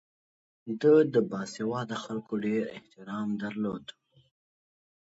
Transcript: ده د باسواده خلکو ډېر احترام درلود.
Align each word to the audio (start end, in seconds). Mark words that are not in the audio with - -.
ده 0.81 0.93
د 1.13 1.15
باسواده 1.31 1.97
خلکو 2.05 2.33
ډېر 2.45 2.63
احترام 2.77 3.27
درلود. 3.43 3.85